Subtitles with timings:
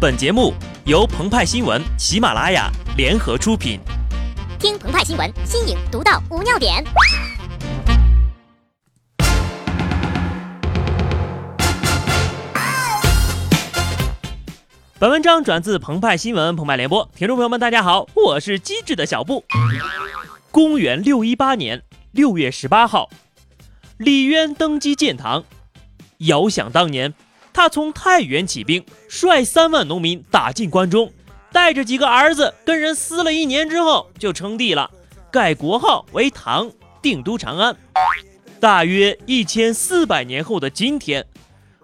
[0.00, 0.54] 本节目
[0.86, 3.78] 由澎湃新闻、喜马拉雅联合出品。
[4.58, 6.82] 听澎湃新闻，新颖独到，无尿点。
[14.98, 19.44] 本文章转自澎湃新闻、澎湃联播，听众朋友们，大家好，我是机智的小布。
[20.50, 21.82] 公元六一八年
[22.12, 23.10] 六月十八号，
[23.98, 25.44] 李渊登基建唐。
[26.20, 27.12] 遥想当年。
[27.52, 31.12] 他从太原起兵，率三万农民打进关中，
[31.52, 34.90] 带着几个儿子跟人撕了一年之后，就称帝了，
[35.30, 36.70] 改国号为唐，
[37.02, 37.76] 定都长安。
[38.60, 41.26] 大约一千四百年后的今天，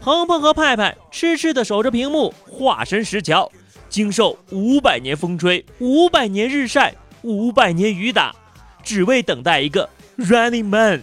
[0.00, 3.50] 鹏鹏和派派痴痴地守着屏幕，化身石桥，
[3.88, 8.34] 经受五百年风吹，五百年日晒，五百年雨打，
[8.82, 9.88] 只为等待一个
[10.18, 11.02] Running Man。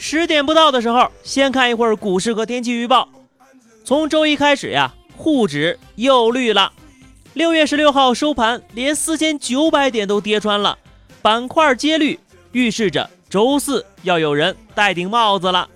[0.00, 3.08] 十点不到的时候，先看一会儿股市和天气预报。
[3.84, 6.72] 从周一开始呀，沪指又绿了。
[7.34, 10.78] 六月十六号收盘，连四千九百点都跌穿了，
[11.20, 12.18] 板块皆绿，
[12.52, 15.68] 预示着周四要有人戴顶帽子了。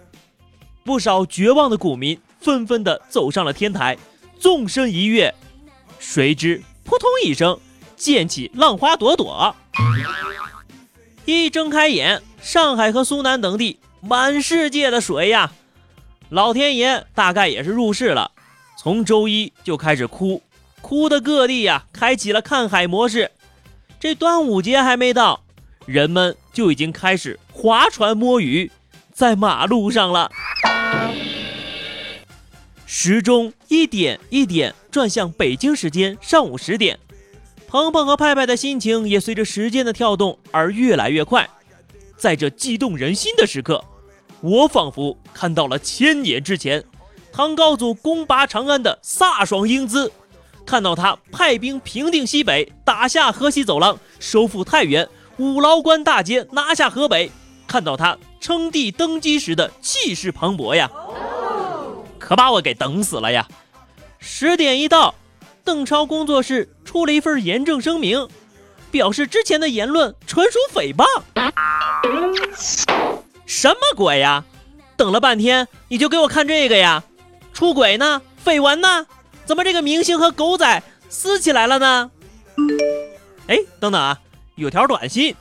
[0.84, 3.98] 不少绝望的股民纷纷的走上了天台，
[4.38, 5.34] 纵身一跃，
[5.98, 7.58] 谁知扑通一声，
[7.96, 9.54] 溅起浪花朵朵。
[11.24, 13.80] 一睁开眼，上海和苏南等地。
[14.04, 15.52] 满世界的水呀，
[16.28, 18.32] 老天爷大概也是入世了，
[18.76, 20.42] 从周一就开始哭，
[20.80, 23.30] 哭的各地呀开启了看海模式。
[24.00, 25.44] 这端午节还没到，
[25.86, 28.72] 人们就已经开始划船摸鱼，
[29.12, 30.32] 在马路上了。
[32.84, 36.98] 时钟一点一点转向北京时间上午十点，
[37.68, 41.48] 鹏鹏和派派的心情也随着时间的跳动而越来越快。
[42.16, 43.84] 在这激动人心的时刻。
[44.42, 46.82] 我仿佛看到了千年之前，
[47.32, 50.10] 唐高祖攻拔长安的飒爽英姿，
[50.66, 57.30] 看到他派兵平定西北，打下河西走廊，收复太原，五劳关大捷，拿下河北，
[57.68, 60.90] 看到他称帝登基时的气势磅礴呀，
[62.18, 63.46] 可把我给等死了呀！
[64.18, 65.14] 十点一到，
[65.62, 68.28] 邓超工作室出了一份严正声明，
[68.90, 71.06] 表示之前的言论纯属诽谤。
[73.54, 74.44] 什么鬼呀！
[74.96, 77.04] 等了半天，你就给我看这个呀？
[77.52, 78.22] 出轨呢？
[78.42, 79.06] 绯闻呢？
[79.44, 82.10] 怎么这个明星和狗仔撕起来了呢？
[83.48, 84.18] 哎，等等啊，
[84.54, 85.36] 有条短信：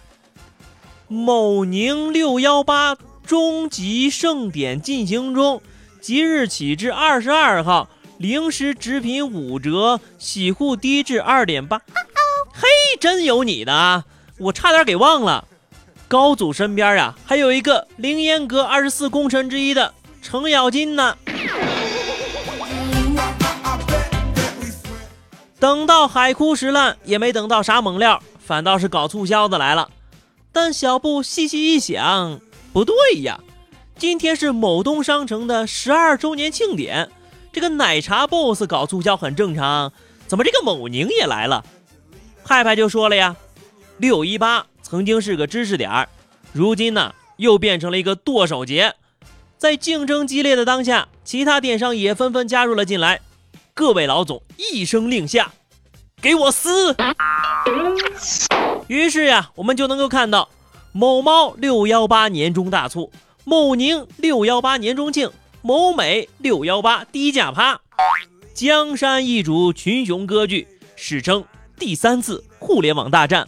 [1.08, 5.62] 某宁六幺八终极盛典进行中，
[6.02, 11.80] 即日起至二十二号，零食直品五折，洗护低至二点八。
[12.52, 12.68] 嘿，
[13.00, 14.04] 真有你的啊！
[14.38, 15.48] 我差点给忘了。
[16.12, 21.18] 高祖身边啊，还有一个凌烟阁二十四功臣之一的程咬金呢。
[25.58, 29.90] 等到海枯石烂，也没等到啥猛料，反倒是搞促销的来了。
[30.52, 32.42] 但小布细细一想，
[32.74, 33.40] 不对呀，
[33.98, 37.10] 今天是某东商城的十二周年庆典，
[37.54, 39.94] 这个奶茶 BOSS 搞促销很正常，
[40.28, 41.64] 怎么这个某宁也来了？
[42.44, 43.34] 派派就说了呀，
[43.98, 44.66] 六一八。
[44.92, 46.10] 曾经是个知识点儿，
[46.52, 48.94] 如今呢又变成了一个剁手节。
[49.58, 53.22] 在竞争激烈的当下，其他电商也纷纷加入了进来。
[53.74, 55.54] 各位老总一声令下，
[56.22, 56.94] 给我撕！
[58.88, 60.50] 于是呀，我们就能够看到
[60.92, 63.14] 某猫六幺八年终大促，
[63.46, 65.32] 某宁六幺八年终庆，
[65.62, 67.80] 某美六幺八低价趴，
[68.54, 71.46] 江山易主，群雄割据，史称
[71.80, 73.48] 第三次互联网大战。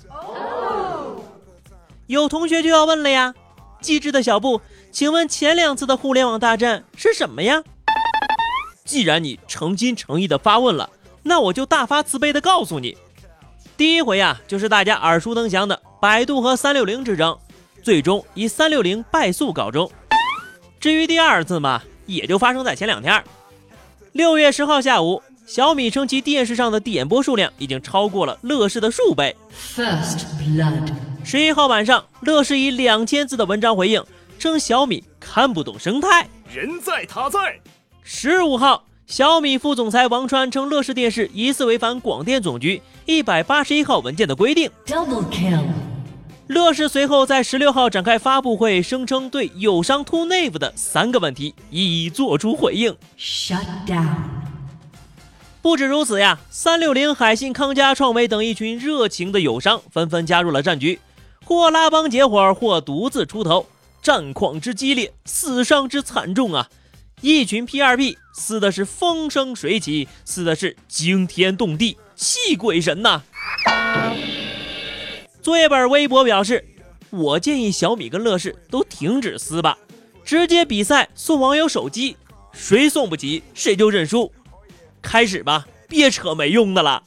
[2.14, 3.34] 有同学就要问了呀，
[3.82, 7.64] 机智的小布，请问前两次的互联网大战是什么呀？
[8.86, 10.90] 既然你诚心诚意的发问了，
[11.24, 12.98] 那我就大发慈悲的告诉你，
[13.76, 17.38] 第一回呀，就是大家耳熟能详的百度和三六零之争，
[17.82, 19.90] 最终以三六零败诉告终。
[20.80, 23.24] 至于第二次嘛，也就发生在前两天。
[24.12, 29.36] 六月十号下午，小米称其电视上的点播数量已经超过了乐视的数倍。
[29.76, 31.13] First blood。
[31.26, 34.04] 十一号晚上，乐视以两千字的文章回应
[34.38, 37.60] 称小米看不懂生态，人在他在。
[38.04, 44.70] 十五号，小米副总裁王川称乐视电视疑似违反广电总局一百八十一号文件的规定。
[44.86, 45.64] Double kill。
[46.48, 52.96] 乐视随后在十六号展开发布会，声称对友商 To n a v e 的三个问题一一做出回应。
[53.18, 54.18] Shut down。
[55.62, 61.00] 不止如此呀，三六零、海信、康佳、创维等一群热情的友商纷纷加入了战局。
[61.46, 63.68] 或拉帮结伙，或独自出头，
[64.02, 66.70] 战况之激烈，死伤之惨重啊！
[67.22, 73.22] 一群 P 二 P 撕的是风生水起，撕的是惊天动地，气鬼神呐！
[75.42, 76.66] 作业本微博表示，
[77.10, 79.78] 我建议小米跟乐视都停止撕吧，
[80.24, 82.18] 直接比赛送网友手机，
[82.52, 84.32] 谁送不起谁就认输。
[85.02, 87.04] 开始吧，别扯没用的了。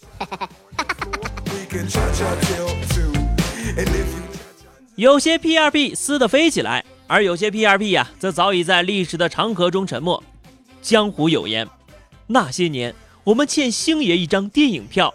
[4.96, 6.84] 有些 P 二 P 撕的飞起来。
[7.08, 10.20] 而有些 P R P 呀，则早已在历史的长河中沉没。
[10.82, 11.68] 江湖有言，
[12.26, 15.14] 那些年我们欠星爷一张电影票，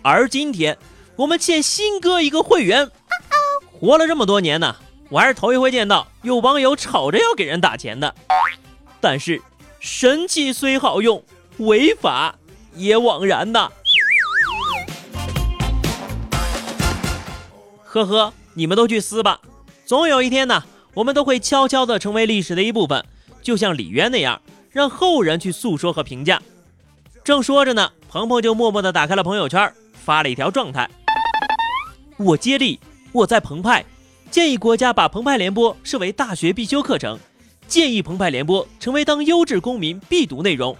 [0.00, 0.78] 而今天
[1.16, 2.88] 我们欠新哥一个会员。
[3.72, 4.76] 活了这么多年呢，
[5.08, 8.14] 我还是头一回见到有网友吵着要给人打钱的。
[9.00, 9.42] 但是
[9.80, 11.24] 神器虽好用，
[11.56, 12.36] 违法
[12.76, 13.72] 也枉然呐。
[17.82, 19.40] 呵呵，你们都去撕吧，
[19.84, 20.64] 总有一天呢。
[20.94, 23.04] 我们都会悄悄地成为历史的一部分，
[23.40, 24.40] 就像李渊那样，
[24.72, 26.42] 让后人去诉说和评价。
[27.22, 30.90] 正说着呢，鹏鹏就默默地打开了朋友圈，发了一条状态：
[32.16, 32.80] 我接力，
[33.12, 33.84] 我在澎湃，
[34.28, 37.16] 建议国家把澎湃联播视为大学必修课程，
[37.68, 40.76] 建议澎湃联播成为当优质公民必读内容，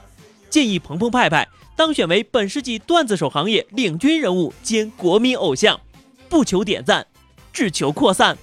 [0.50, 5.79] 建议澎澎湃湃当选为本世纪段子手行业领军人物兼国民偶像，
[6.29, 7.06] 不求点赞，
[7.59, 8.39] 只求扩散。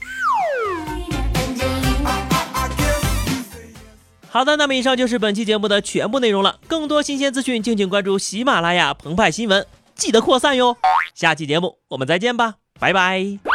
[4.29, 6.59] 好的，那么以上就是本期节目的全部内容了。
[6.67, 9.65] 更多新鲜资讯，敬请关注喜马拉雅澎湃新闻，
[9.95, 10.75] 记得扩散哟。
[11.13, 13.54] 下期节目我们再见吧，拜拜。